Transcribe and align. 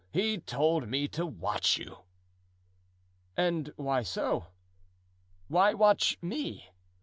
He 0.11 0.39
told 0.39 0.87
me 0.87 1.07
to 1.09 1.27
watch 1.27 1.77
you." 1.77 1.97
"And 3.37 3.71
why 3.75 4.01
so? 4.01 4.47
why 5.47 5.75
watch 5.75 6.17
me?" 6.23 6.71